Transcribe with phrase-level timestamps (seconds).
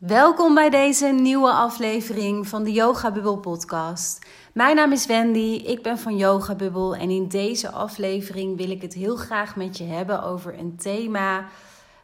[0.00, 4.26] Welkom bij deze nieuwe aflevering van de Yoga Bubble podcast.
[4.52, 8.82] Mijn naam is Wendy, ik ben van Yoga Bubble en in deze aflevering wil ik
[8.82, 11.46] het heel graag met je hebben over een thema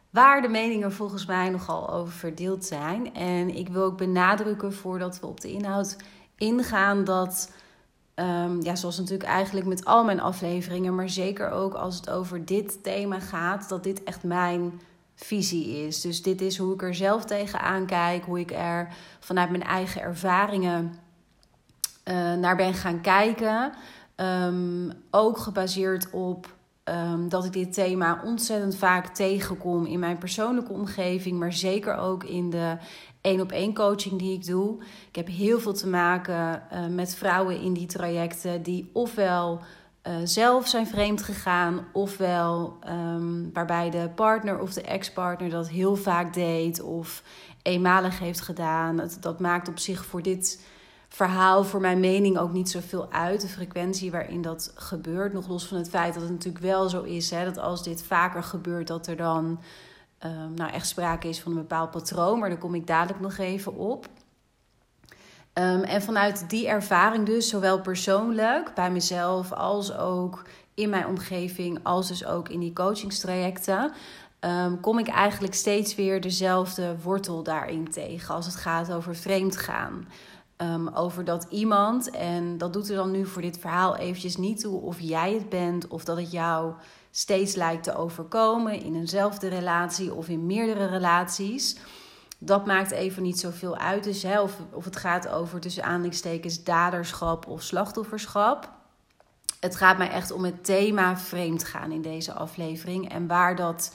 [0.09, 3.13] waar de meningen volgens mij nogal over verdeeld zijn.
[3.13, 5.97] En ik wil ook benadrukken voordat we op de inhoud
[6.35, 7.51] ingaan dat,
[8.15, 12.45] um, ja, zoals natuurlijk eigenlijk met al mijn afleveringen, maar zeker ook als het over
[12.45, 14.81] dit thema gaat, dat dit echt mijn
[15.17, 16.01] visie is.
[16.01, 20.01] Dus dit is hoe ik er zelf tegenaan kijk, hoe ik er vanuit mijn eigen
[20.01, 20.99] ervaringen
[22.05, 23.73] uh, naar ben gaan kijken.
[24.15, 30.73] Um, ook gebaseerd op um, dat ik dit thema ontzettend vaak tegenkom in mijn persoonlijke
[30.73, 32.77] omgeving, maar zeker ook in de
[33.21, 34.77] één op één coaching die ik doe.
[35.07, 39.61] Ik heb heel veel te maken uh, met vrouwen in die trajecten die ofwel
[40.07, 45.95] uh, zelf zijn vreemd gegaan, ofwel um, waarbij de partner of de ex-partner dat heel
[45.95, 47.23] vaak deed of
[47.61, 49.01] eenmalig heeft gedaan.
[49.19, 50.65] Dat, maakt op zich voor dit
[51.09, 53.41] verhaal, voor mijn mening, ook niet zoveel uit.
[53.41, 55.33] De frequentie waarin dat gebeurt.
[55.33, 58.03] Nog los van het feit dat het natuurlijk wel zo is hè, dat als dit
[58.03, 59.59] vaker gebeurt, dat er dan
[60.25, 62.39] um, nou echt sprake is van een bepaald patroon.
[62.39, 64.07] Maar daar kom ik dadelijk nog even op.
[65.57, 71.79] Um, en vanuit die ervaring dus, zowel persoonlijk bij mezelf als ook in mijn omgeving,
[71.83, 73.91] als dus ook in die coachingstrajecten,
[74.39, 79.57] um, kom ik eigenlijk steeds weer dezelfde wortel daarin tegen als het gaat over vreemd
[79.57, 80.07] gaan.
[80.57, 84.59] Um, over dat iemand, en dat doet er dan nu voor dit verhaal eventjes niet
[84.59, 86.73] toe of jij het bent of dat het jou
[87.11, 91.77] steeds lijkt te overkomen in eenzelfde relatie of in meerdere relaties
[92.37, 94.03] dat maakt even niet zoveel uit.
[94.03, 98.71] Dus hè, of, of het gaat over tussen aanleidingstekens daderschap of slachtofferschap.
[99.59, 103.09] Het gaat mij echt om het thema vreemd gaan in deze aflevering.
[103.11, 103.93] En waar dat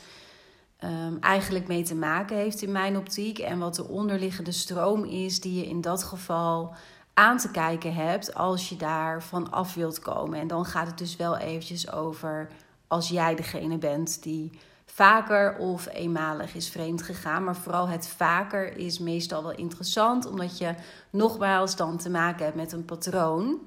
[0.84, 3.38] um, eigenlijk mee te maken heeft in mijn optiek.
[3.38, 6.74] En wat de onderliggende stroom is die je in dat geval
[7.14, 10.40] aan te kijken hebt als je daarvan af wilt komen.
[10.40, 12.48] En dan gaat het dus wel eventjes over
[12.86, 14.50] als jij degene bent die
[14.94, 17.44] vaker of eenmalig is vreemd gegaan.
[17.44, 20.74] Maar vooral het vaker is meestal wel interessant, omdat je
[21.10, 23.60] nogmaals dan te maken hebt met een patroon.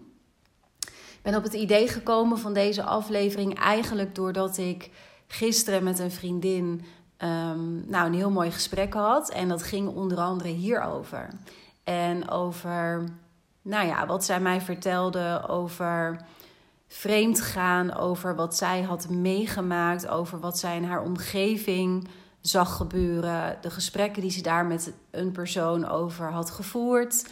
[0.80, 4.90] Ik ben op het idee gekomen van deze aflevering eigenlijk doordat ik
[5.28, 6.86] gisteren met een vriendin
[7.18, 9.30] um, nou, een heel mooi gesprek had.
[9.30, 11.30] En dat ging onder andere hierover.
[11.84, 13.04] En over,
[13.62, 16.26] nou ja, wat zij mij vertelde over
[16.88, 22.08] vreemd gaan over wat zij had meegemaakt, over wat zij in haar omgeving
[22.42, 27.26] zag gebeuren, de gesprekken die ze daar met een persoon over had gevoerd.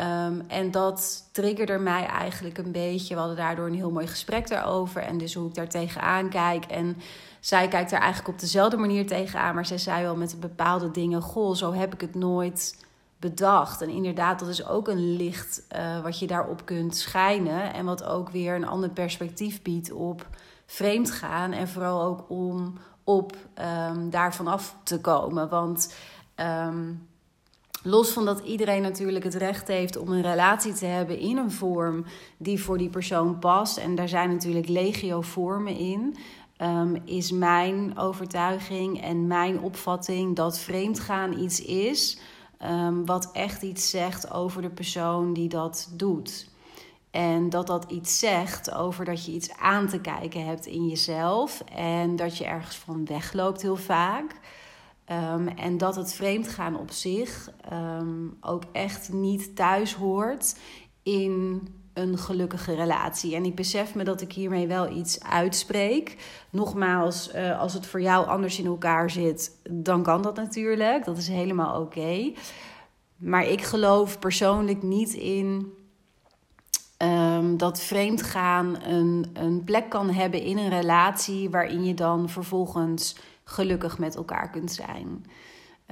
[0.00, 3.14] Um, en dat triggerde mij eigenlijk een beetje.
[3.14, 5.02] We hadden daardoor een heel mooi gesprek daarover.
[5.02, 6.64] En dus hoe ik daar tegenaan kijk.
[6.64, 6.96] En
[7.40, 9.54] zij kijkt daar eigenlijk op dezelfde manier tegenaan.
[9.54, 12.84] Maar zij zei wel met bepaalde dingen: Goh, zo heb ik het nooit
[13.16, 13.82] bedacht.
[13.82, 17.74] En inderdaad, dat is ook een licht uh, wat je daarop kunt schijnen.
[17.74, 20.28] En wat ook weer een ander perspectief biedt op
[20.66, 21.52] vreemd gaan.
[21.52, 23.36] En vooral ook om op
[23.88, 25.48] um, daarvan af te komen.
[25.48, 25.94] Want
[26.36, 27.08] um,
[27.82, 31.52] los van dat iedereen natuurlijk het recht heeft om een relatie te hebben in een
[31.52, 32.04] vorm
[32.36, 33.76] die voor die persoon past.
[33.76, 36.16] En daar zijn natuurlijk legio vormen in.
[36.58, 42.18] Um, is mijn overtuiging en mijn opvatting dat vreemdgaan iets is
[42.64, 46.52] Um, wat echt iets zegt over de persoon die dat doet.
[47.10, 51.60] En dat dat iets zegt over dat je iets aan te kijken hebt in jezelf.
[51.74, 54.40] En dat je ergens van wegloopt heel vaak.
[55.12, 60.56] Um, en dat het vreemdgaan op zich um, ook echt niet thuis hoort
[61.02, 63.34] in een gelukkige relatie.
[63.34, 66.16] En ik besef me dat ik hiermee wel iets uitspreek.
[66.50, 71.04] Nogmaals, uh, als het voor jou anders in elkaar zit, dan kan dat natuurlijk.
[71.04, 72.32] Dat is helemaal oké.
[73.16, 75.72] Maar ik geloof persoonlijk niet in
[76.98, 83.16] um, dat vreemdgaan een, een plek kan hebben in een relatie waarin je dan vervolgens
[83.44, 85.26] gelukkig met elkaar kunt zijn.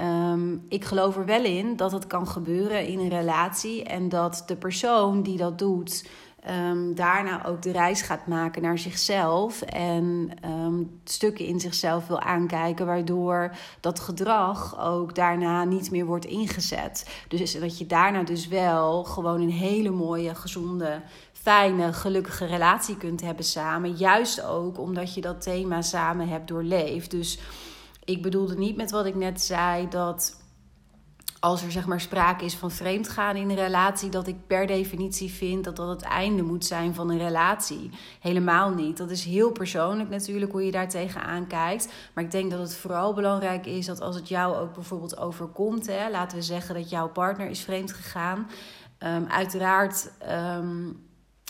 [0.02, 4.42] Um, ik geloof er wel in dat het kan gebeuren in een relatie en dat
[4.47, 6.04] de persoon die dat doet
[6.50, 12.21] um, daarna ook de reis gaat maken naar zichzelf en um, stukken in zichzelf wil
[12.21, 17.24] aankijken, waardoor dat gedrag ook daarna niet meer wordt ingezet.
[17.28, 21.00] Dus dat je daarna dus wel gewoon een hele mooie, gezonde,
[21.32, 23.92] fijne, gelukkige relatie kunt hebben samen.
[23.92, 27.10] Juist ook omdat je dat thema samen hebt doorleefd.
[27.10, 27.38] Dus
[28.04, 30.41] ik bedoelde niet met wat ik net zei dat
[31.43, 35.31] als er zeg maar sprake is van vreemdgaan in een relatie, dat ik per definitie
[35.31, 37.91] vind dat dat het einde moet zijn van een relatie.
[38.21, 38.97] Helemaal niet.
[38.97, 41.93] Dat is heel persoonlijk natuurlijk hoe je daar tegenaan kijkt.
[42.15, 45.87] Maar ik denk dat het vooral belangrijk is dat als het jou ook bijvoorbeeld overkomt,
[45.87, 48.51] hè, laten we zeggen dat jouw partner is vreemd gegaan.
[48.99, 50.10] Um, uiteraard,
[50.59, 51.07] um,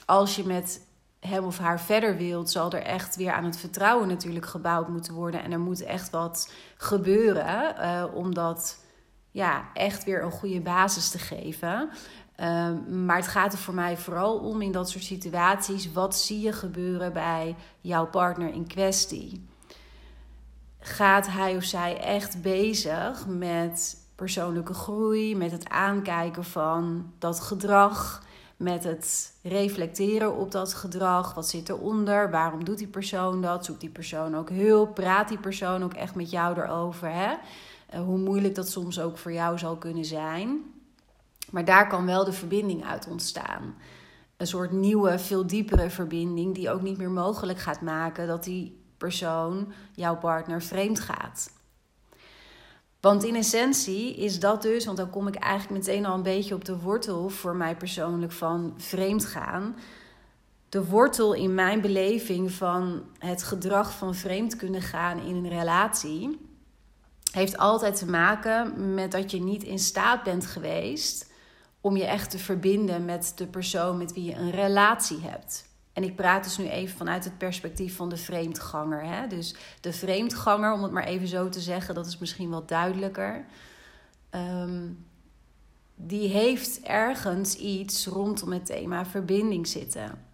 [0.06, 0.80] als je met
[1.28, 5.14] hem of haar verder wilt, zal er echt weer aan het vertrouwen natuurlijk gebouwd moeten
[5.14, 5.42] worden.
[5.42, 8.84] En er moet echt wat gebeuren, uh, omdat
[9.30, 11.90] ja, echt weer een goede basis te geven.
[12.36, 15.92] Um, maar het gaat er voor mij vooral om in dat soort situaties.
[15.92, 19.48] Wat zie je gebeuren bij jouw partner in kwestie?
[20.78, 28.22] Gaat hij of zij echt bezig met persoonlijke groei, met het aankijken van dat gedrag,
[28.62, 31.34] met het reflecteren op dat gedrag?
[31.34, 32.30] Wat zit eronder?
[32.30, 33.64] Waarom doet die persoon dat?
[33.64, 34.94] Zoekt die persoon ook hulp?
[34.94, 37.12] Praat die persoon ook echt met jou erover?
[37.12, 37.34] Hè?
[37.86, 40.60] Eh, hoe moeilijk dat soms ook voor jou zal kunnen zijn.
[41.50, 43.74] Maar daar kan wel de verbinding uit ontstaan.
[44.36, 48.80] Een soort nieuwe, veel diepere verbinding, die ook niet meer mogelijk gaat maken dat die
[48.96, 51.50] persoon, jouw partner, vreemd gaat.
[53.02, 56.54] Want in essentie is dat dus, want dan kom ik eigenlijk meteen al een beetje
[56.54, 59.76] op de wortel voor mij persoonlijk van vreemd gaan.
[60.68, 66.50] De wortel in mijn beleving van het gedrag van vreemd kunnen gaan in een relatie
[67.32, 71.30] heeft altijd te maken met dat je niet in staat bent geweest
[71.80, 75.71] om je echt te verbinden met de persoon met wie je een relatie hebt.
[75.92, 79.04] En ik praat dus nu even vanuit het perspectief van de vreemdganger.
[79.04, 79.26] Hè?
[79.26, 83.44] Dus de vreemdganger, om het maar even zo te zeggen, dat is misschien wat duidelijker.
[84.30, 84.88] Ehm,
[85.94, 90.24] die heeft ergens iets rondom het thema verbinding zitten.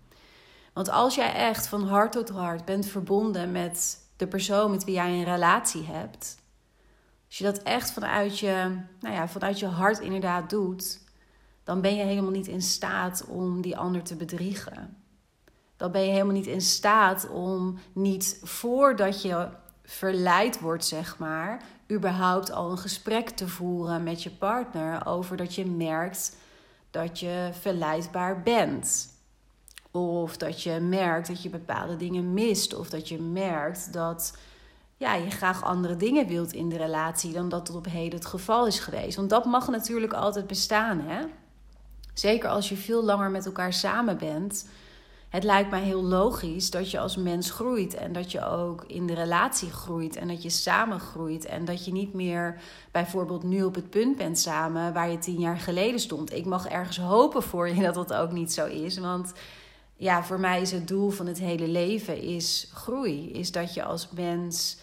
[0.73, 4.95] Want als jij echt van hart tot hart bent verbonden met de persoon met wie
[4.95, 6.39] jij een relatie hebt,
[7.27, 11.01] als je dat echt vanuit je, nou ja, vanuit je hart inderdaad doet,
[11.65, 14.98] dan ben je helemaal niet in staat om die ander te bedriegen.
[15.79, 19.49] Dan ben je helemaal niet in staat om niet voordat je
[19.85, 25.55] verleid wordt, zeg maar, überhaupt al een gesprek te voeren met je partner over dat
[25.55, 26.37] je merkt
[26.91, 29.17] dat je verleidbaar bent.
[29.91, 32.75] Of dat je merkt dat je bepaalde dingen mist.
[32.75, 34.37] Of dat je merkt dat
[34.97, 38.29] ja, je graag andere dingen wilt in de relatie dan dat het op heden het
[38.29, 39.17] geval is geweest.
[39.17, 41.21] Want dat mag natuurlijk altijd bestaan, hè?
[42.15, 44.69] Zeker als je veel langer met elkaar samen bent.
[45.29, 49.07] Het lijkt mij heel logisch dat je als mens groeit en dat je ook in
[49.07, 52.61] de relatie groeit en dat je samen groeit en dat je niet meer
[52.91, 56.33] bijvoorbeeld nu op het punt bent samen waar je tien jaar geleden stond.
[56.33, 59.33] Ik mag ergens hopen voor je dat dat ook niet zo is, want
[59.97, 63.85] ja, voor mij is het doel van het hele leven is groei, is dat je
[63.85, 64.77] als mens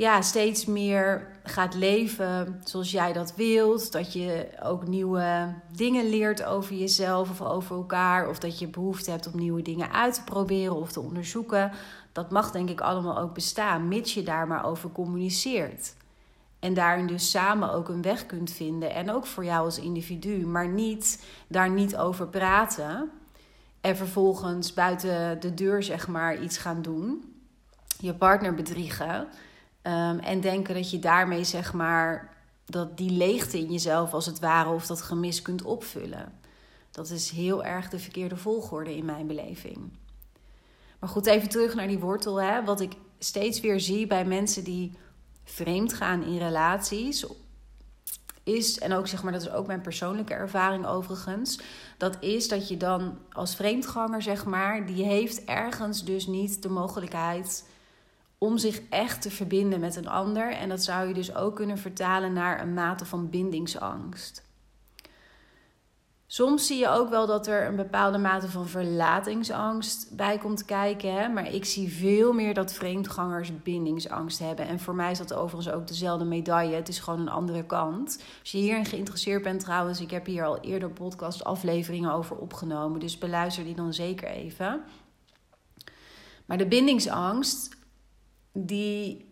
[0.00, 3.92] ja, steeds meer gaat leven zoals jij dat wilt.
[3.92, 8.28] Dat je ook nieuwe dingen leert over jezelf of over elkaar.
[8.28, 11.72] Of dat je behoefte hebt om nieuwe dingen uit te proberen of te onderzoeken.
[12.12, 15.94] Dat mag denk ik allemaal ook bestaan, mits je daar maar over communiceert.
[16.58, 18.94] En daarin dus samen ook een weg kunt vinden.
[18.94, 20.46] En ook voor jou als individu.
[20.46, 23.10] Maar niet daar niet over praten.
[23.80, 27.34] En vervolgens buiten de deur zeg maar iets gaan doen.
[27.98, 29.28] Je partner bedriegen
[29.82, 34.38] Ehm, en denken dat je daarmee zeg maar dat die leegte in jezelf als het
[34.38, 36.32] ware of dat gemis kunt opvullen.
[36.90, 39.98] Dat is heel erg de verkeerde volgorde in mijn beleving.
[40.98, 42.40] Maar goed, even terug naar die wortel.
[42.40, 42.64] Hè.
[42.64, 44.98] Wat ik steeds weer zie bij mensen die
[45.44, 47.26] vreemd gaan in relaties,
[48.42, 51.60] is, en ook zeg maar, dat is ook mijn persoonlijke ervaring overigens,
[51.96, 56.68] dat is dat je dan als vreemdganger, zeg maar, die heeft ergens dus niet de
[56.68, 57.64] mogelijkheid
[58.42, 60.52] om zich echt te verbinden met een ander.
[60.52, 64.48] En dat zou je dus ook kunnen vertalen naar een mate van bindingsangst.
[66.26, 71.14] Soms zie je ook wel dat er een bepaalde mate van verlatingsangst bij komt kijken.
[71.14, 71.28] Hè?
[71.28, 74.66] Maar ik zie veel meer dat vreemdgangers bindingsangst hebben.
[74.66, 76.74] En voor mij is dat overigens ook dezelfde medaille.
[76.74, 78.22] Het is gewoon een andere kant.
[78.40, 83.00] Als je hierin geïnteresseerd bent trouwens, ik heb hier al eerder podcast afleveringen over opgenomen.
[83.00, 84.82] Dus beluister die dan zeker even.
[86.46, 87.78] Maar de bindingsangst
[88.52, 89.28] die,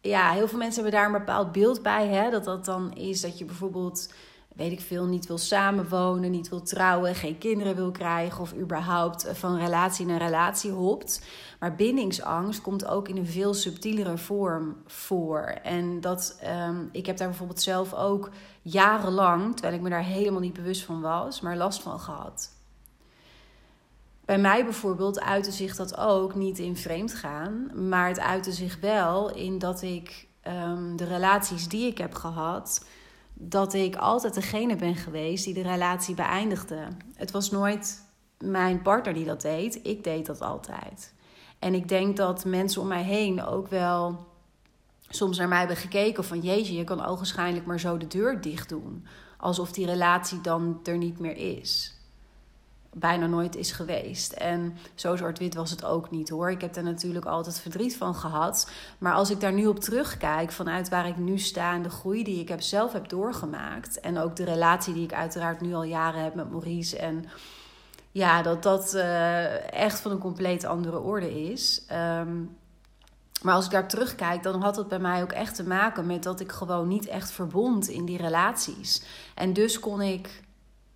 [0.00, 2.06] ja, heel veel mensen hebben daar een bepaald beeld bij.
[2.06, 2.30] Hè?
[2.30, 4.12] Dat dat dan is dat je bijvoorbeeld,
[4.56, 9.28] weet ik veel, niet wil samenwonen, niet wil trouwen, geen kinderen wil krijgen of überhaupt
[9.32, 11.22] van relatie naar relatie hopt.
[11.60, 15.40] Maar bindingsangst komt ook in een veel subtielere vorm voor.
[15.62, 18.30] En dat, um, ik heb daar bijvoorbeeld zelf ook
[18.62, 22.61] jarenlang, terwijl ik me daar helemaal niet bewust van was, maar last van gehad.
[24.24, 28.80] Bij mij bijvoorbeeld uitte zich dat ook niet in vreemd gaan, maar het uitte zich
[28.80, 32.84] wel in dat ik um, de relaties die ik heb gehad,
[33.34, 36.88] dat ik altijd degene ben geweest die de relatie beëindigde.
[37.14, 38.04] Het was nooit
[38.38, 41.14] mijn partner die dat deed, ik deed dat altijd.
[41.58, 44.26] En ik denk dat mensen om mij heen ook wel
[45.08, 48.68] soms naar mij hebben gekeken van jeetje, je kan ogenschijnlijk maar zo de deur dicht
[48.68, 49.06] doen.
[49.38, 51.91] Alsof die relatie dan er niet meer is.
[52.94, 54.32] Bijna nooit is geweest.
[54.32, 56.50] En zo zwart-wit was het ook niet hoor.
[56.50, 58.70] Ik heb daar natuurlijk altijd verdriet van gehad.
[58.98, 62.24] Maar als ik daar nu op terugkijk, vanuit waar ik nu sta en de groei
[62.24, 64.00] die ik heb zelf heb doorgemaakt.
[64.00, 66.98] En ook de relatie die ik uiteraard nu al jaren heb met Maurice.
[66.98, 67.24] En
[68.10, 71.86] ja, dat dat uh, echt van een compleet andere orde is.
[71.92, 72.56] Um,
[73.42, 76.22] maar als ik daar terugkijk, dan had het bij mij ook echt te maken met
[76.22, 79.02] dat ik gewoon niet echt verbond in die relaties.
[79.34, 80.42] En dus kon ik,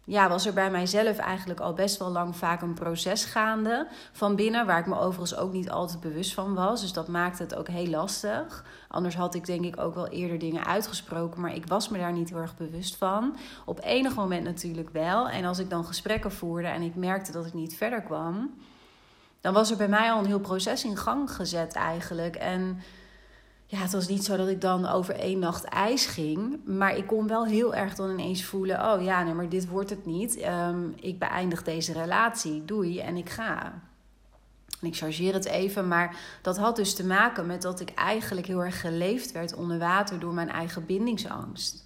[0.08, 4.36] ja, was er bij mijzelf eigenlijk al best wel lang vaak een proces gaande van
[4.36, 6.80] binnen, waar ik me overigens ook niet altijd bewust van was.
[6.80, 8.64] Dus dat maakte het ook heel lastig.
[8.88, 12.12] Anders had ik denk ik ook wel eerder dingen uitgesproken, maar ik was me daar
[12.12, 13.36] niet heel erg bewust van.
[13.64, 15.28] Op enig moment natuurlijk wel.
[15.28, 18.50] En als ik dan gesprekken voerde en ik merkte dat ik niet verder kwam
[19.46, 22.36] dan was er bij mij al een heel proces in gang gezet eigenlijk.
[22.36, 22.80] En
[23.68, 26.60] ja, het was niet zo dat ik dan over één nacht ijs ging.
[26.64, 29.90] Maar ik kon wel heel erg dan ineens voelen: oh ja, nee, maar dit wordt
[29.90, 30.44] het niet.
[30.44, 32.64] Um, ik beëindig deze relatie.
[32.64, 33.82] Doei en ik ga.
[34.80, 38.46] En ik chargeer het even, maar dat had dus te maken met dat ik eigenlijk
[38.46, 41.84] heel erg geleefd werd onder water door mijn eigen bindingsangst.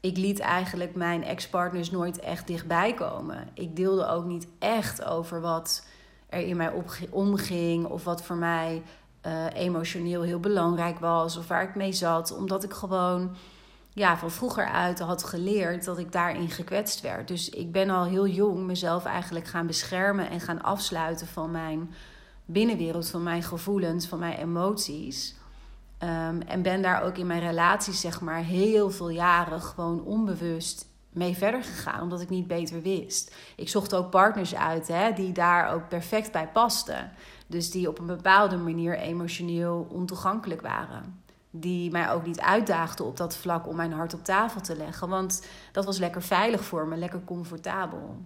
[0.00, 3.48] Ik liet eigenlijk mijn ex-partners nooit echt dichtbij komen.
[3.54, 5.86] Ik deelde ook niet echt over wat
[6.28, 6.72] er in mij
[7.10, 8.82] omging of wat voor mij
[9.26, 13.36] uh, emotioneel heel belangrijk was of waar ik mee zat, omdat ik gewoon
[13.92, 17.28] ja, van vroeger uit had geleerd dat ik daarin gekwetst werd.
[17.28, 21.94] Dus ik ben al heel jong mezelf eigenlijk gaan beschermen en gaan afsluiten van mijn
[22.44, 25.34] binnenwereld, van mijn gevoelens, van mijn emoties.
[25.98, 30.86] Um, en ben daar ook in mijn relaties, zeg maar, heel veel jaren gewoon onbewust
[31.10, 33.34] mee verder gegaan, omdat ik niet beter wist.
[33.56, 37.12] Ik zocht ook partners uit hè, die daar ook perfect bij pasten.
[37.54, 41.22] Dus die op een bepaalde manier emotioneel ontoegankelijk waren.
[41.50, 45.08] Die mij ook niet uitdaagden op dat vlak om mijn hart op tafel te leggen.
[45.08, 48.16] Want dat was lekker veilig voor me, lekker comfortabel.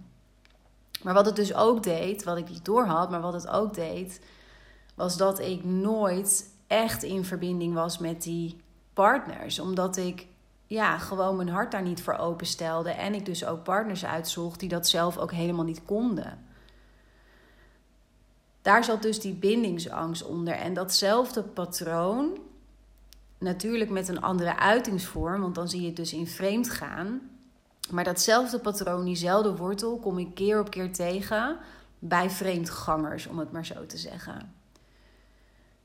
[1.03, 4.21] Maar wat het dus ook deed, wat ik niet doorhad, maar wat het ook deed,
[4.95, 8.61] was dat ik nooit echt in verbinding was met die
[8.93, 9.59] partners.
[9.59, 10.27] Omdat ik
[10.65, 12.91] ja, gewoon mijn hart daar niet voor openstelde.
[12.91, 16.47] En ik dus ook partners uitzocht die dat zelf ook helemaal niet konden.
[18.61, 20.53] Daar zat dus die bindingsangst onder.
[20.53, 22.37] En datzelfde patroon,
[23.37, 27.21] natuurlijk met een andere uitingsvorm, want dan zie je het dus in vreemd gaan.
[27.91, 31.57] Maar datzelfde patroon, diezelfde wortel, kom ik keer op keer tegen
[31.99, 34.53] bij vreemdgangers, om het maar zo te zeggen.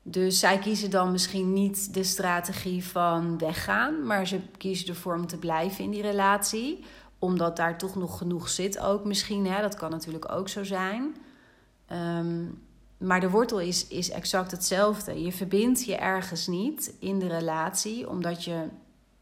[0.07, 5.27] Dus zij kiezen dan misschien niet de strategie van weggaan, maar ze kiezen ervoor om
[5.27, 6.83] te blijven in die relatie.
[7.19, 9.45] Omdat daar toch nog genoeg zit ook misschien.
[9.45, 9.61] Hè?
[9.61, 11.15] Dat kan natuurlijk ook zo zijn.
[11.87, 12.45] Ehm,
[12.97, 15.21] maar de wortel is, is exact hetzelfde.
[15.21, 18.67] Je verbindt je ergens niet in de relatie omdat je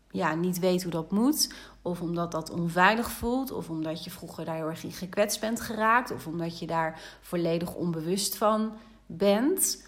[0.09, 1.53] ja, niet weet hoe dat moet.
[1.81, 3.51] Of omdat dat onveilig voelt.
[3.51, 6.11] Of omdat je vroeger daar heel erg in gekwetst bent geraakt.
[6.11, 8.73] Of omdat je daar volledig onbewust van
[9.05, 9.87] bent.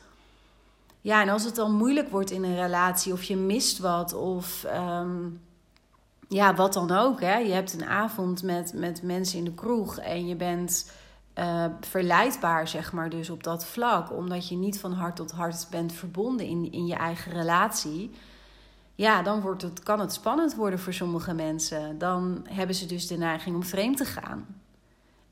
[1.01, 4.63] Ja, en als het dan moeilijk wordt in een relatie, of je mist wat, of
[4.63, 5.27] ehm,
[6.27, 7.21] ja, wat dan ook.
[7.21, 7.37] Hè?
[7.37, 10.91] Je hebt een avond met, met mensen in de kroeg en je bent
[11.39, 15.67] uh, verleidbaar, zeg maar, dus op dat vlak, omdat je niet van hart tot hart
[15.69, 18.11] bent verbonden in, in je eigen relatie.
[18.95, 21.97] Ja, dan wordt het, kan het spannend worden voor sommige mensen.
[21.97, 24.45] Dan hebben ze dus de neiging om vreemd te gaan.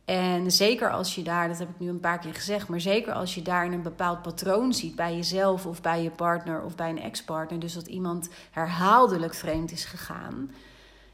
[0.06, 3.14] En zeker als je daar, dat heb ik nu een paar keer gezegd, maar zeker
[3.14, 6.90] als je daar een bepaald patroon ziet bij jezelf of bij je partner of bij
[6.90, 10.52] een ex-partner, dus dat iemand herhaaldelijk vreemd is gegaan,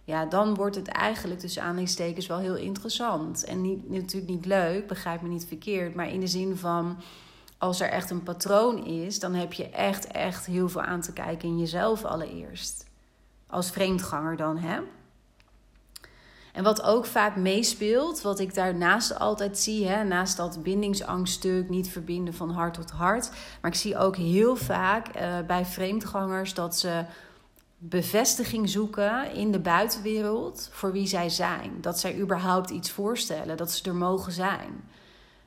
[0.10, 3.44] ja, dan wordt het eigenlijk tussen aanleidingstekens wel heel interessant.
[3.44, 6.98] En niet, natuurlijk niet leuk, begrijp me niet verkeerd, maar in de zin van
[7.58, 11.14] als er echt een patroon is, dan heb je echt, echt heel veel aan te
[11.14, 12.86] kijken in jezelf allereerst.
[13.48, 14.80] Als vreemdganger dan, hè?
[16.54, 21.90] En wat ook vaak meespeelt, wat ik daarnaast altijd zie, hè, naast dat bindingsangststuk, niet
[21.90, 23.30] verbinden van hart tot hart.
[23.62, 27.06] Maar ik zie ook heel vaak uh, bij vreemdgangers dat ze
[27.80, 31.72] bevestiging zoeken in de buitenwereld voor wie zij zijn.
[31.82, 34.84] Dat zij überhaupt iets voorstellen, dat ze er mogen zijn.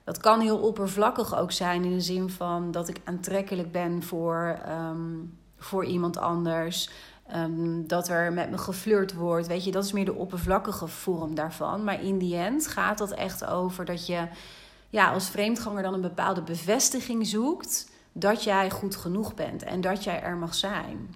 [0.05, 4.59] Dat kan heel oppervlakkig ook zijn in de zin van dat ik aantrekkelijk ben voor,
[4.69, 6.91] um, voor iemand anders.
[7.27, 9.47] Ehm, dat er met me geflirt wordt.
[9.47, 11.85] Weet je, dat is meer de oppervlakkige vorm daarvan.
[11.85, 14.29] Maar in die end gaat dat echt over dat je
[14.91, 20.05] ja, als vreemdganger dan een bepaalde bevestiging zoekt dat jij goed genoeg bent en dat
[20.05, 21.15] jij er mag zijn.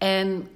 [0.00, 0.48] En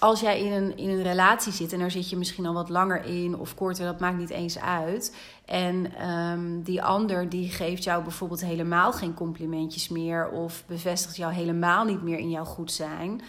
[0.00, 2.68] als jij in een, in een relatie zit en daar zit je misschien al wat
[2.68, 5.16] langer in of korter, dat maakt niet eens uit.
[5.44, 11.32] En ehm, die ander die geeft jou bijvoorbeeld helemaal geen complimentjes meer of bevestigt jou
[11.32, 13.20] helemaal niet meer in jouw goed zijn.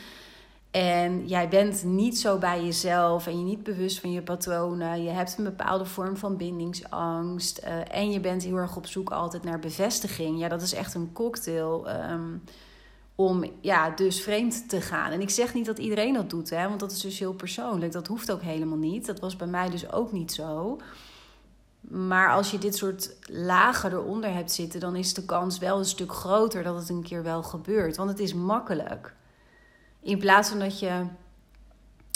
[0.71, 5.03] En jij bent niet zo bij jezelf en je niet bewust van je patronen.
[5.03, 7.61] Je hebt een bepaalde vorm van bindingsangst.
[7.63, 10.39] Uh, en je bent heel erg op zoek altijd naar bevestiging.
[10.39, 11.89] Ja, dat is echt een cocktail.
[12.11, 12.43] Um,
[13.19, 15.11] om ja, dus vreemd te gaan.
[15.11, 17.91] En ik zeg niet dat iedereen dat doet, hè, want dat is dus heel persoonlijk.
[17.91, 19.05] Dat hoeft ook helemaal niet.
[19.05, 20.79] Dat was bij mij dus ook niet zo.
[21.81, 25.85] Maar als je dit soort lagen eronder hebt zitten, dan is de kans wel een
[25.85, 27.97] stuk groter dat het een keer wel gebeurt.
[27.97, 29.13] Want het is makkelijk.
[30.01, 31.05] In plaats van dat je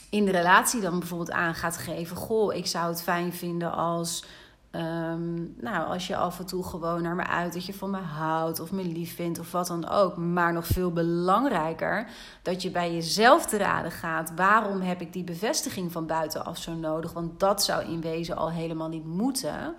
[0.10, 4.24] in de relatie dan bijvoorbeeld aan gaat geven: Goh, ik zou het fijn vinden als
[4.72, 7.98] Ehm, nou, als je af en toe gewoon naar me uit dat je van me
[7.98, 10.18] houdt of me lief vindt of wat dan ook.
[10.18, 12.08] Maar nog veel belangrijker,
[12.42, 14.34] dat je bij jezelf te raden gaat.
[14.36, 17.14] Waarom heb ik die bevestiging van buitenaf zo nodig?
[17.14, 19.76] Want dat zou in wezen al helemaal niet moeten.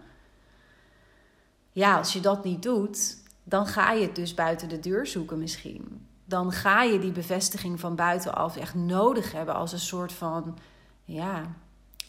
[1.70, 5.38] Ja, als je dat niet doet, dan ga je het dus buiten de deur zoeken
[5.38, 6.06] misschien.
[6.24, 10.58] Dan ga je die bevestiging van buitenaf echt nodig hebben als een soort van,
[11.04, 11.42] ja,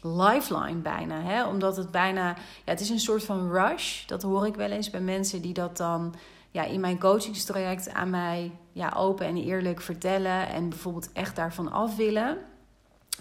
[0.03, 1.22] lifeline bijna.
[1.22, 1.45] Hè?
[1.45, 4.05] Omdat het bijna, ja, het is een soort van rush.
[4.05, 6.15] Dat hoor ik wel eens bij mensen die dat dan
[6.51, 10.48] ja, in mijn coachingstraject aan mij ja, open en eerlijk vertellen.
[10.50, 12.38] En bijvoorbeeld echt daarvan af willen.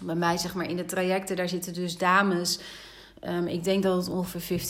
[0.01, 2.59] Bij mij, zeg maar, in de trajecten, daar zitten dus dames.
[3.27, 4.63] Um, ik denk dat het ongeveer 50-50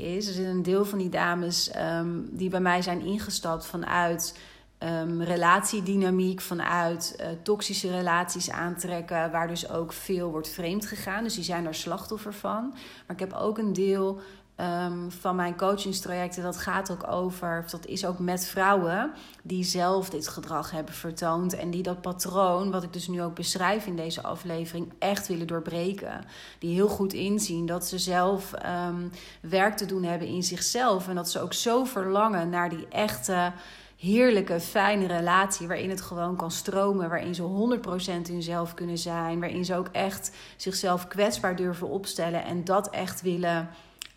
[0.00, 0.26] is.
[0.26, 4.38] Er zit een deel van die dames um, die bij mij zijn ingestapt vanuit
[4.78, 11.22] um, relatiedynamiek vanuit uh, toxische relaties aantrekken, waar dus ook veel wordt vreemd gegaan.
[11.22, 12.68] Dus die zijn daar slachtoffer van.
[13.06, 14.20] Maar ik heb ook een deel
[14.60, 19.10] um, van mijn coachingstrajecten, dat gaat ook over, dat is ook met vrouwen
[19.42, 23.34] die zelf dit gedrag hebben vertoond en die dat patroon, wat ik dus nu ook
[23.34, 26.24] beschrijf in deze aflevering, echt willen doorbreken.
[26.58, 28.52] Die heel goed inzien dat ze zelf
[28.86, 32.88] um, werk te doen hebben in zichzelf en dat ze ook zo verlangen naar die
[32.88, 33.52] echte
[33.96, 35.66] heerlijke, fijne relatie.
[35.66, 37.08] Waarin het gewoon kan stromen.
[37.08, 37.78] Waarin ze
[38.22, 39.40] 100% hunzelf kunnen zijn.
[39.40, 42.44] Waarin ze ook echt zichzelf kwetsbaar durven opstellen.
[42.44, 43.68] En dat echt willen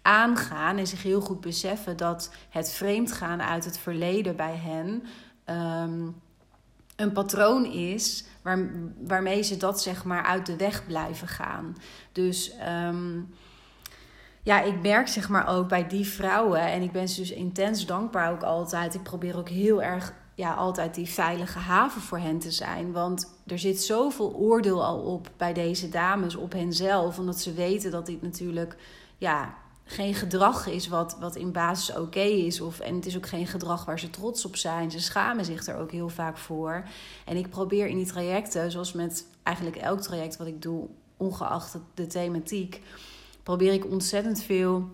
[0.01, 0.77] aangaan.
[0.77, 5.03] En zich heel goed beseffen dat het vreemdgaan uit het verleden bij hen.
[5.85, 6.15] Um,
[6.95, 11.77] een patroon is waar, waarmee ze dat zeg maar uit de weg blijven gaan.
[12.11, 12.53] Dus
[12.87, 13.33] um,
[14.43, 17.85] ja, ik merk zeg maar ook bij die vrouwen, en ik ben ze dus intens
[17.85, 18.93] dankbaar ook altijd.
[18.93, 22.91] Ik probeer ook heel erg ja, altijd die veilige haven voor hen te zijn.
[22.91, 27.19] Want er zit zoveel oordeel al op bij deze dames, op henzelf.
[27.19, 28.75] Omdat ze weten dat dit natuurlijk
[29.17, 32.61] ja, geen gedrag is wat, wat in basis oké is.
[32.61, 34.91] Of, en het is ook geen gedrag waar ze trots op zijn.
[34.91, 36.83] Ze schamen zich er ook heel vaak voor.
[37.25, 41.77] En ik probeer in die trajecten, zoals met eigenlijk elk traject wat ik doe, ongeacht
[41.93, 42.81] de thematiek
[43.49, 44.89] probeer ik ontzettend veel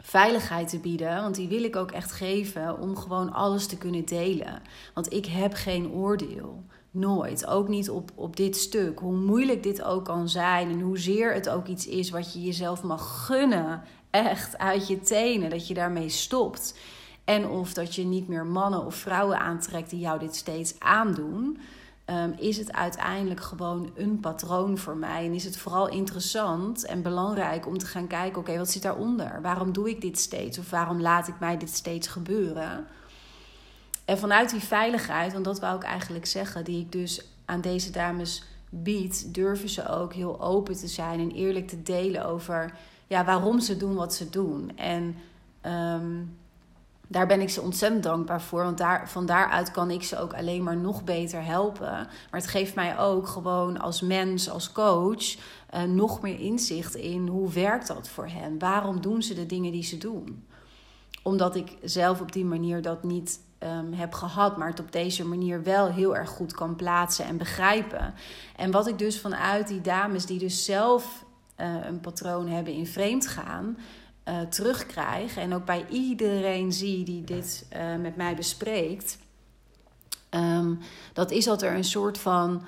[0.00, 1.22] veiligheid te bieden.
[1.22, 4.62] Want die wil ik ook echt geven om gewoon alles te kunnen delen.
[4.94, 6.64] Want ik heb geen oordeel.
[6.90, 7.46] Nooit.
[7.46, 8.98] Ook niet op, op dit stuk.
[8.98, 10.70] Hoe moeilijk dit ook kan zijn.
[10.70, 13.82] En hoezeer het ook iets is wat je jezelf mag gunnen.
[14.10, 15.50] Echt uit je tenen.
[15.50, 16.78] Dat je daarmee stopt.
[17.24, 21.58] En of dat je niet meer mannen of vrouwen aantrekt die jou dit steeds aandoen.
[22.08, 25.24] Ehm, is het uiteindelijk gewoon een patroon voor mij.
[25.24, 29.42] En is het vooral interessant en belangrijk om te gaan kijken: oké, wat zit daaronder?
[29.42, 30.58] Waarom doe ik dit steeds?
[30.58, 32.86] Of waarom laat ik mij dit steeds gebeuren?
[34.04, 37.90] En vanuit die veiligheid, want dat wou ik eigenlijk zeggen, die ik dus aan deze
[37.90, 42.74] dames bied, durven ze ook heel open te zijn en eerlijk te delen over
[43.06, 44.76] ja, waarom ze doen wat ze doen.
[44.76, 45.16] En
[45.62, 46.36] um,
[47.08, 48.62] daar ben ik ze ontzettend dankbaar voor.
[48.62, 51.90] Want daar, van daaruit kan ik ze ook alleen maar nog beter helpen.
[52.30, 55.36] Maar het geeft mij ook gewoon als mens, als coach,
[55.74, 58.58] uh, nog meer inzicht in hoe werkt dat voor hen?
[58.58, 60.46] Waarom doen ze de dingen die ze doen?
[61.22, 65.24] Omdat ik zelf op die manier dat niet um, heb gehad, maar het op deze
[65.24, 68.14] manier wel heel erg goed kan plaatsen en begrijpen.
[68.56, 71.24] En wat ik dus vanuit die dames die dus zelf
[71.60, 73.76] uh, een patroon hebben in vreemd gaan
[74.28, 75.36] uh, terugkrijg.
[75.36, 79.18] En ook bij iedereen zie die dit uh, met mij bespreekt.
[80.30, 80.78] Um,
[81.12, 82.62] dat is dat er een soort van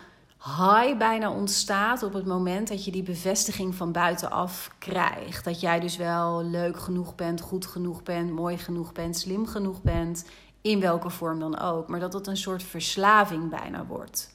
[0.45, 5.45] high bijna ontstaat op het moment dat je die bevestiging van buitenaf krijgt.
[5.45, 9.83] Dat jij dus wel leuk genoeg bent, goed genoeg bent, mooi genoeg bent, slim genoeg
[9.83, 10.25] bent.
[10.63, 11.89] In welke vorm dan ook.
[11.89, 14.31] Maar dat het een soort verslaving bijna wordt.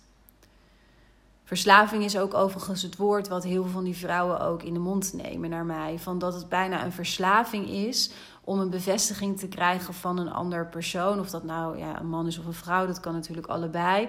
[1.45, 4.79] Verslaving is ook overigens het woord wat heel veel van die vrouwen ook in de
[4.79, 5.99] mond nemen naar mij.
[5.99, 8.12] Van dat het bijna een verslaving is
[8.43, 11.19] om een bevestiging te krijgen van een ander persoon.
[11.19, 14.08] Of dat nou ja, een man is of een vrouw, dat kan natuurlijk allebei.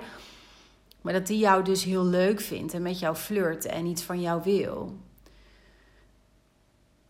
[1.01, 4.21] Maar dat die jou dus heel leuk vindt en met jou flirt en iets van
[4.21, 4.97] jou wil.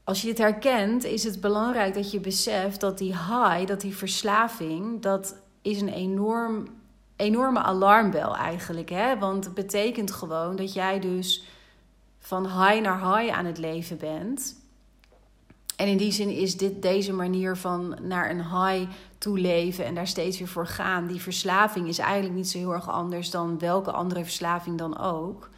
[0.04, 3.96] Als je dit herkent, is het belangrijk dat je beseft dat die high, dat die
[3.96, 6.66] verslaving, dat is een enorm,
[7.16, 8.90] enorme alarmbel eigenlijk.
[8.90, 9.18] Hè?
[9.18, 11.44] Want het betekent gewoon dat jij dus
[12.18, 14.64] van high naar high aan het leven bent.
[15.76, 19.94] En in die zin is dit deze manier van naar een high toe leven en
[19.94, 21.07] daar steeds weer voor gaan.
[21.07, 25.50] Die verslaving is eigenlijk niet zo heel erg anders dan welke andere verslaving dan ook.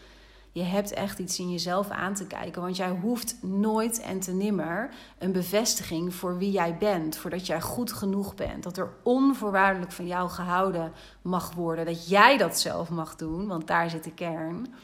[0.59, 4.33] Je hebt echt iets in jezelf aan te kijken, want jij hoeft nooit en te
[4.33, 9.93] nimmer een bevestiging voor wie jij bent, voordat jij goed genoeg bent, dat er onvoorwaardelijk
[9.93, 10.93] van jou gehouden
[11.23, 14.75] mag worden, dat jij dat zelf mag doen, want daar zit de kern.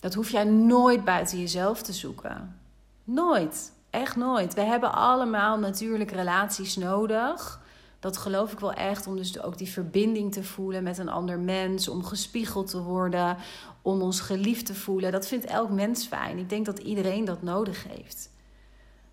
[0.00, 2.56] Dat hoef jij nooit buiten jezelf te zoeken.
[3.04, 3.72] Nooit.
[3.90, 4.54] Echt nooit.
[4.54, 7.60] We hebben allemaal natuurlijk relaties nodig.
[8.02, 11.38] Dat geloof ik wel echt, om dus ook die verbinding te voelen met een ander
[11.38, 13.36] mens, om gespiegeld te worden,
[13.82, 15.12] om ons geliefd te voelen.
[15.12, 16.38] Dat vindt elk mens fijn.
[16.38, 18.30] Ik denk dat iedereen dat nodig heeft.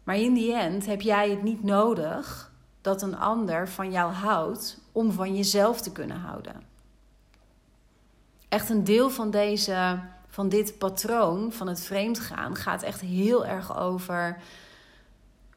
[0.03, 4.79] Maar in die end heb jij het niet nodig dat een ander van jou houdt
[4.91, 6.63] om van jezelf te kunnen houden.
[8.47, 13.77] Echt een deel van deze van dit patroon van het vreemdgaan gaat echt heel erg
[13.77, 14.41] over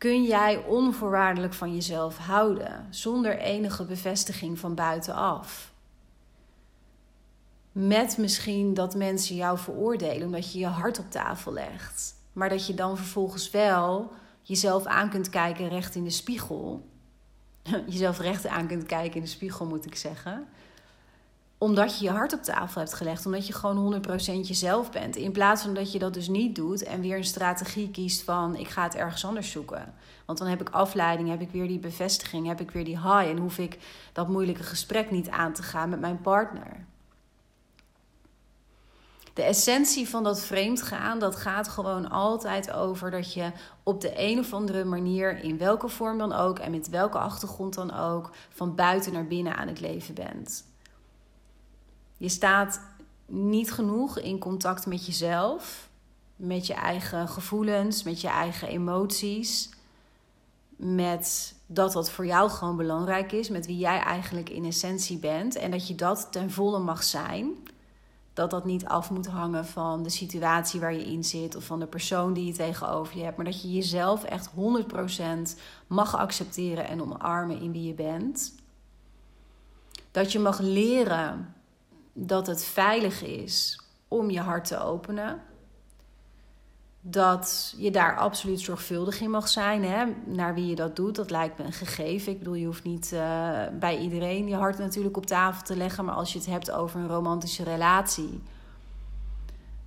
[0.02, 5.72] kun jij onvoorwaardelijk van jezelf houden zonder enige bevestiging van buitenaf?
[7.72, 12.66] Met misschien dat mensen jou veroordelen omdat je je hart op tafel legt, maar dat
[12.66, 14.12] je dan vervolgens wel
[14.42, 16.88] jezelf aan kunt kijken recht in de spiegel.
[17.86, 20.48] Jezelf recht aan kunt kijken in de spiegel, moet ik zeggen
[21.62, 23.27] omdat je je hart op tafel hebt gelegd.
[23.27, 24.09] Omdat je gewoon 100%
[24.42, 25.16] jezelf bent.
[25.16, 28.57] In plaats van dat je dat dus niet doet en weer een strategie kiest van
[28.57, 29.94] ik ga het ergens anders zoeken.
[30.27, 33.29] Want dan heb ik afleiding, heb ik weer die bevestiging, heb ik weer die high.
[33.29, 33.79] En hoef ik
[34.12, 36.85] dat moeilijke gesprek niet aan te gaan met mijn partner.
[39.35, 43.51] De essentie van dat vreemd gaan, dat gaat gewoon altijd over dat je
[43.83, 47.75] op de een of andere manier, in welke vorm dan ook en met welke achtergrond
[47.75, 50.70] dan ook, van buiten naar binnen aan het leven bent.
[52.22, 52.80] Je staat
[53.26, 55.88] niet genoeg in contact met jezelf,
[56.37, 59.70] met je eigen gevoelens, met je eigen emoties,
[60.76, 65.56] met dat wat voor jou gewoon belangrijk is, met wie jij eigenlijk in essentie bent
[65.56, 67.52] en dat je dat ten volle mag zijn.
[68.32, 71.80] Dat dat niet af moet hangen van de situatie waar je in zit of van
[71.80, 76.88] de persoon die je tegenover je hebt, maar dat je jezelf echt 100% mag accepteren
[76.88, 78.54] en omarmen in wie je bent.
[80.11, 81.54] Dat je mag leren
[82.12, 85.42] dat het veilig is om je hart te openen.
[87.01, 89.85] Dat je daar absoluut zorgvuldig in mag zijn.
[89.85, 90.05] Hè?
[90.25, 92.33] Naar wie je dat doet, dat lijkt me een gegeven.
[92.33, 93.20] Ik bedoel, je hoeft niet uh,
[93.79, 96.05] bij iedereen je hart natuurlijk op tafel te leggen.
[96.05, 98.42] Maar als je het hebt over een romantische relatie,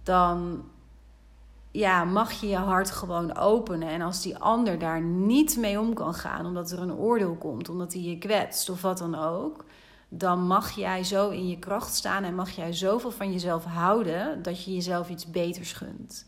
[0.03, 0.63] dan
[1.71, 3.87] ja, mag je je hart gewoon openen.
[3.87, 7.69] En als die ander daar niet mee om kan gaan, omdat er een oordeel komt,
[7.69, 9.64] omdat hij je kwetst of wat dan ook,
[10.17, 14.41] dan mag jij zo in je kracht staan en mag jij zoveel van jezelf houden
[14.41, 16.25] dat je jezelf iets beters gunt.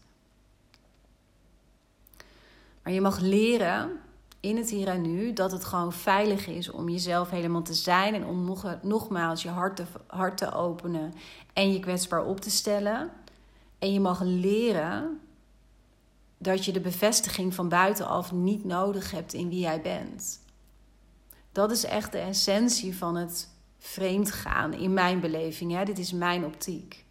[2.83, 3.99] Maar je mag leren
[4.39, 8.13] in het hier en nu dat het gewoon veilig is om jezelf helemaal te zijn
[8.13, 11.13] en om nog, nogmaals je hart te, hart te openen
[11.53, 13.11] en je kwetsbaar op te stellen.
[13.79, 15.19] En je mag leren
[16.37, 20.39] dat je de bevestiging van buitenaf niet nodig hebt in wie jij bent.
[21.51, 25.71] Dat is echt de essentie van het vreemd gaan in mijn beleving.
[25.71, 25.83] Hè?
[25.85, 27.05] Dit is mijn optiek.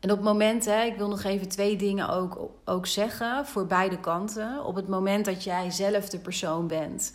[0.00, 3.66] En op het moment, hè, ik wil nog even twee dingen ook, ook zeggen voor
[3.66, 4.64] beide kanten.
[4.64, 7.12] Op het moment dat jij zelf de persoon bent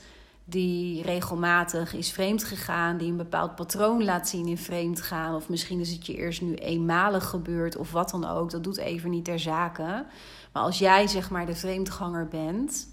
[0.49, 5.49] die regelmatig is vreemd gegaan, die een bepaald patroon laat zien in vreemd gaan, of
[5.49, 9.09] misschien is het je eerst nu eenmalig gebeurd of wat dan ook, dat doet even
[9.09, 10.05] niet ter zake.
[10.53, 12.87] Maar als jij zeg maar de vreemdganger bent,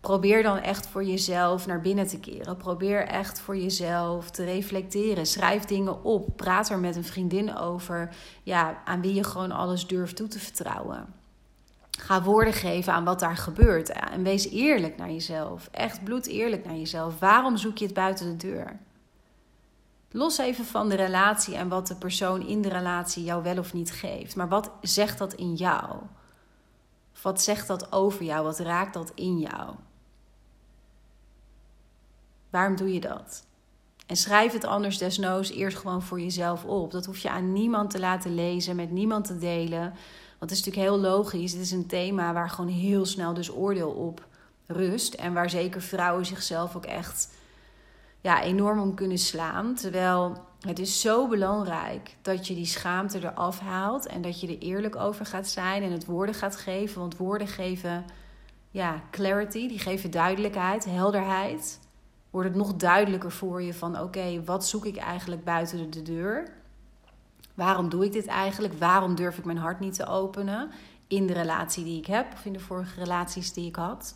[0.00, 2.56] probeer dan echt voor jezelf naar binnen te keren.
[2.56, 5.26] Probeer echt voor jezelf te reflecteren.
[5.26, 6.36] Schrijf dingen op.
[6.36, 8.14] Praat er met een vriendin over.
[8.42, 11.14] Ja, aan wie je gewoon alles durft toe te vertrouwen.
[11.90, 13.88] Ga woorden geven aan wat daar gebeurt.
[13.90, 15.68] En wees eerlijk naar jezelf.
[15.72, 17.18] Echt bloed eerlijk naar jezelf.
[17.18, 18.78] Waarom zoek je het buiten de deur?
[20.10, 23.72] Los even van de relatie en wat de persoon in de relatie jou wel of
[23.72, 24.36] niet geeft.
[24.36, 25.96] Maar wat zegt dat in jou?
[27.22, 28.44] Wat zegt dat over jou?
[28.44, 29.74] Wat raakt dat in jou?
[32.50, 33.48] Waarom doe je dat?
[34.06, 36.90] En schrijf het anders desnoods eerst gewoon voor jezelf op.
[36.90, 39.80] Dat hoef je aan niemand te laten lezen, met niemand te delen.
[40.38, 41.52] Want het is natuurlijk heel logisch.
[41.52, 44.26] Het is een thema waar gewoon heel snel dus oordeel op
[44.66, 45.14] rust.
[45.14, 47.32] En waar zeker vrouwen zichzelf ook echt
[48.20, 49.74] ja, enorm om kunnen slaan.
[49.74, 54.58] Terwijl het is zo belangrijk dat je die schaamte eraf haalt en dat je er
[54.58, 57.00] eerlijk over gaat zijn en het woorden gaat geven.
[57.00, 58.04] Want woorden geven
[58.70, 61.78] ja, clarity, die geven duidelijkheid, helderheid.
[62.30, 66.52] Wordt het nog duidelijker voor je van oké, wat zoek ik eigenlijk buiten de deur?
[67.54, 68.74] Waarom doe ik dit eigenlijk?
[68.74, 70.70] Waarom durf ik mijn hart niet te openen
[71.06, 74.14] in de relatie die ik heb of in de vorige relaties die ik had?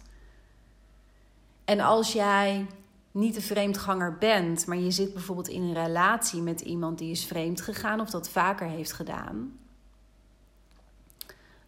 [1.64, 2.66] En als jij
[3.10, 7.24] niet de vreemdganger bent, maar je zit bijvoorbeeld in een relatie met iemand die is
[7.24, 9.58] vreemd gegaan of dat vaker heeft gedaan,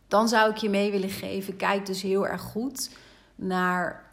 [0.09, 2.97] dan zou ik je mee willen geven: kijk dus heel erg goed
[3.35, 4.06] naar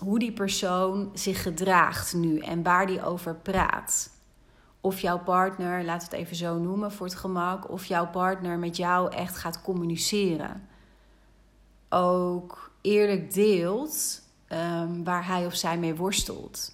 [0.00, 4.10] hoe die persoon zich gedraagt nu en waar die over praat.
[4.80, 8.76] Of jouw partner, we het even zo noemen voor het gemak, of jouw partner met
[8.76, 10.68] jou echt gaat communiceren.
[11.88, 16.72] Ook eerlijk deelt um, waar hij of zij mee worstelt.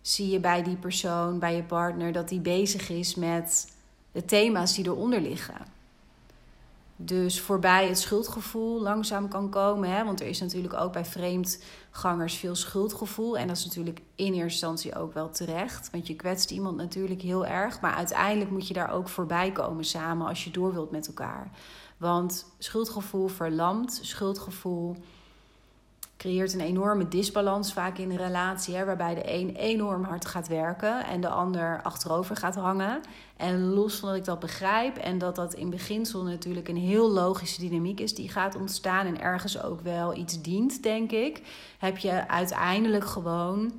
[0.00, 3.72] Zie je bij die persoon, bij je partner, dat die bezig is met
[4.12, 5.77] de thema's die eronder liggen.
[7.00, 9.90] Dus voorbij het schuldgevoel langzaam kan komen.
[9.90, 10.04] Hè?
[10.04, 13.38] Want er is natuurlijk ook bij vreemdgangers veel schuldgevoel.
[13.38, 15.90] En dat is natuurlijk in eerste instantie ook wel terecht.
[15.90, 17.80] Want je kwetst iemand natuurlijk heel erg.
[17.80, 21.50] Maar uiteindelijk moet je daar ook voorbij komen samen als je door wilt met elkaar.
[21.96, 24.96] Want schuldgevoel verlamt, schuldgevoel
[26.18, 30.48] creëert een enorme disbalans vaak in een relatie, hè, waarbij de een enorm hard gaat
[30.48, 33.00] werken en de ander achterover gaat hangen.
[33.36, 37.10] En los van dat ik dat begrijp en dat dat in beginsel natuurlijk een heel
[37.10, 41.42] logische dynamiek is die gaat ontstaan en ergens ook wel iets dient, denk ik,
[41.78, 43.72] heb je uiteindelijk gewoon,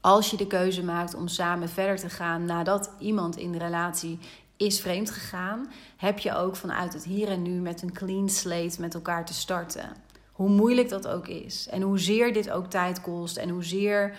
[0.00, 4.18] als je de keuze maakt om samen verder te gaan nadat iemand in de relatie
[4.56, 8.80] is vreemd gegaan, heb je ook vanuit het hier en nu met een clean slate
[8.80, 10.05] met elkaar te starten.
[10.36, 11.68] Hoe moeilijk dat ook is.
[11.70, 13.36] En hoezeer dit ook tijd kost.
[13.36, 14.14] En hoezeer uh,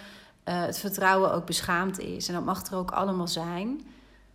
[0.62, 2.27] het vertrouwen ook beschaamd is.
[2.27, 3.82] En dat mag er ook allemaal zijn.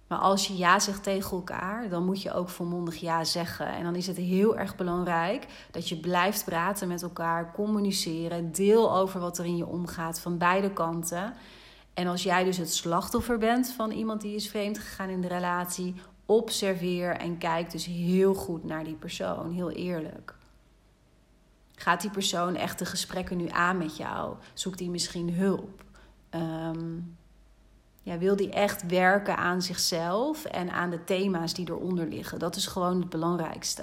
[0.07, 3.67] Maar als je ja zegt tegen elkaar, dan moet je ook volmondig ja zeggen.
[3.67, 8.97] En dan is het heel erg belangrijk dat je blijft praten met elkaar, communiceren, deel
[8.97, 11.35] over wat er in je omgaat van beide kanten.
[11.95, 15.29] En als jij dus het slachtoffer bent van iemand die is vreemd gegaan in de
[15.29, 15.95] relatie,
[16.27, 20.35] observeer en kijk dus heel goed naar die persoon, heel eerlijk.
[21.83, 24.35] Gaat die persoon echt de gesprekken nu aan met jou?
[24.55, 25.85] Zoekt die misschien hulp?
[26.31, 26.99] Ehm,
[28.03, 32.39] ja, wil die echt werken aan zichzelf en aan de thema's die eronder liggen?
[32.39, 33.83] Dat is gewoon het belangrijkste.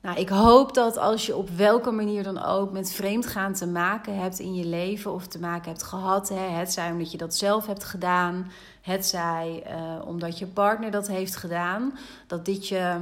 [0.00, 4.18] Nou, ik hoop dat als je op welke manier dan ook met vreemdgaan te maken
[4.20, 7.66] hebt in je leven of te maken hebt gehad, hè, het omdat je dat zelf
[7.66, 13.00] hebt gedaan, het zij uh, omdat je partner dat heeft gedaan, dat dit je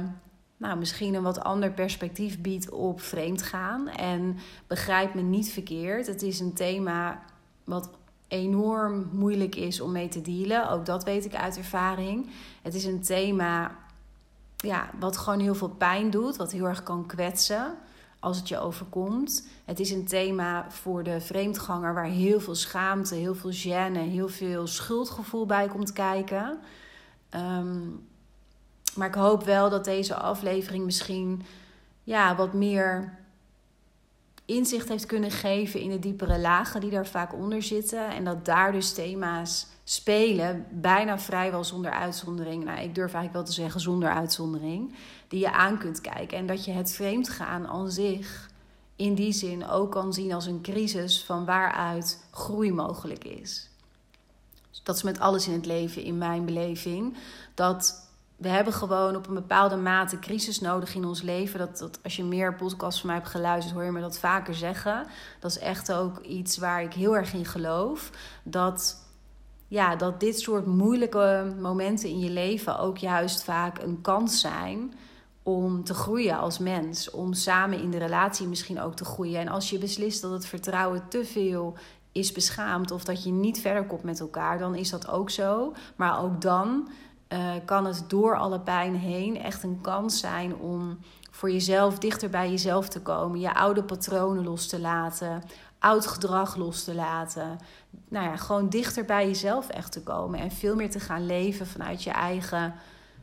[0.57, 3.87] nou, misschien een wat ander perspectief biedt op vreemdgaan.
[3.87, 6.07] En begrijp me niet verkeerd.
[6.07, 7.23] Het is een thema
[7.63, 7.89] wat
[8.27, 10.69] enorm moeilijk is om mee te dealen.
[10.69, 12.29] Ook dat weet ik uit ervaring.
[12.61, 13.75] Het is een thema
[14.57, 17.75] ja, wat gewoon heel veel pijn doet, wat heel erg kan kwetsen
[18.19, 19.47] als het je overkomt.
[19.65, 24.29] Het is een thema voor de vreemdganger waar heel veel schaamte, heel veel gêne, heel
[24.29, 26.59] veel schuldgevoel bij komt kijken.
[27.35, 28.07] Um,
[28.97, 31.45] maar ik hoop wel dat deze aflevering misschien
[32.03, 33.17] ja, wat meer
[34.45, 38.09] inzicht heeft kunnen geven in de diepere lagen die daar vaak onder zitten.
[38.09, 42.63] En dat daar dus thema's spelen, bijna vrijwel zonder uitzondering.
[42.63, 44.95] Nou, ik durf eigenlijk wel te zeggen zonder uitzondering.
[45.27, 46.37] Die je aan kunt kijken.
[46.37, 48.49] En dat je het vreemdgaan aan zich
[48.95, 53.69] in die zin ook kan zien als een crisis van waaruit groei mogelijk is.
[54.83, 57.17] Dat is met alles in het leven, in mijn beleving.
[57.53, 58.06] Dat
[58.37, 61.59] we hebben gewoon op een bepaalde mate crisis nodig in ons leven.
[61.59, 64.55] Dat, dat, als je meer podcasts van mij hebt geluisterd, hoor je me dat vaker
[64.55, 65.05] zeggen.
[65.39, 68.11] Dat is echt ook iets waar ik heel erg in geloof.
[68.43, 69.05] Dat,
[69.67, 74.93] ja, dat dit soort moeilijke momenten in je leven ook juist vaak een kans zijn
[75.43, 77.09] om te groeien als mens.
[77.09, 79.39] Om samen in de relatie misschien ook te groeien.
[79.39, 81.77] En als je beslist dat het vertrouwen te veel
[82.11, 85.73] is beschaamd of dat je niet verder komt met elkaar, dan is dat ook zo.
[85.95, 86.89] Maar ook dan
[87.29, 90.97] uh, kan het door alle pijn heen echt een kans zijn om
[91.31, 95.43] voor jezelf dichter bij jezelf te komen, je oude patronen los te laten,
[95.79, 97.57] oud gedrag los te laten.
[98.09, 101.67] Nou ja, gewoon dichter bij jezelf echt te komen en veel meer te gaan leven
[101.67, 102.73] vanuit je eigen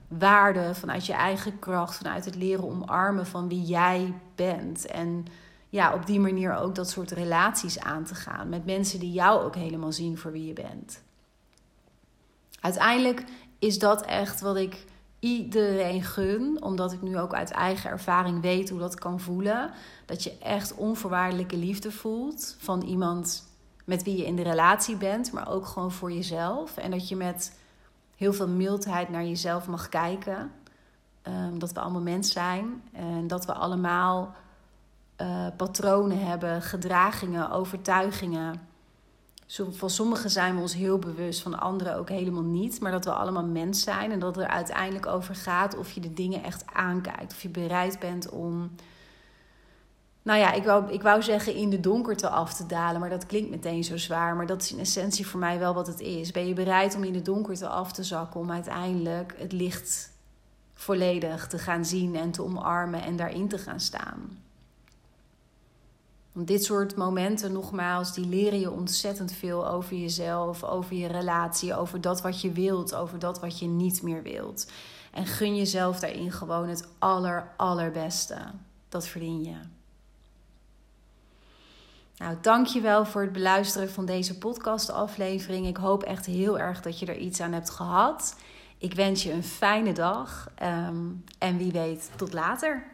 [0.08, 4.86] waarde, vanuit je eigen kracht, vanuit het leren omarmen van wie jij bent.
[4.86, 5.26] En
[5.68, 9.44] ja, op die manier ook dat soort relaties aan te gaan met mensen die jou
[9.44, 11.02] ook helemaal zien voor wie je bent.
[12.60, 13.24] Uiteindelijk
[13.64, 14.84] is dat echt wat ik
[15.18, 19.70] iedereen gun, omdat ik nu ook uit eigen ervaring weet hoe dat kan voelen.
[20.06, 23.48] Dat je echt onvoorwaardelijke liefde voelt van iemand
[23.84, 26.76] met wie je in de relatie bent, maar ook gewoon voor jezelf.
[26.76, 27.58] En dat je met
[28.16, 30.52] heel veel mildheid naar jezelf mag kijken.
[31.22, 34.34] Ehm, dat we allemaal mens zijn en dat we allemaal
[35.20, 38.73] uh, patronen hebben, gedragingen, overtuigingen.
[39.70, 42.80] Van sommigen zijn we ons heel bewust, van anderen ook helemaal niet.
[42.80, 46.00] Maar dat we allemaal mens zijn en dat het er uiteindelijk over gaat of je
[46.00, 47.32] de dingen echt aankijkt.
[47.32, 48.70] Of je bereid bent om,
[50.22, 53.00] nou ja, ik wou, ik wou zeggen in de donkerte af te dalen.
[53.00, 54.36] Maar dat klinkt meteen zo zwaar.
[54.36, 56.30] Maar dat is in essentie voor mij wel wat het is.
[56.30, 60.12] Ben je bereid om in de donkerte af te zakken om uiteindelijk het licht
[60.74, 64.43] volledig te gaan zien en te omarmen en daarin te gaan staan?
[66.34, 71.74] Want dit soort momenten, nogmaals, die leren je ontzettend veel over jezelf, over je relatie,
[71.74, 74.70] over dat wat je wilt, over dat wat je niet meer wilt.
[75.12, 78.36] En gun jezelf daarin gewoon het aller, allerbeste.
[78.88, 79.56] Dat verdien je.
[82.16, 85.66] Nou, dankjewel voor het beluisteren van deze podcastaflevering.
[85.66, 88.36] Ik hoop echt heel erg dat je er iets aan hebt gehad.
[88.78, 92.93] Ik wens je een fijne dag um, en wie weet, tot later.